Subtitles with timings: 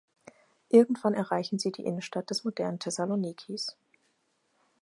[0.69, 3.77] Irgendwann erreichen sie die Innenstadt des modernen Thessalonikis.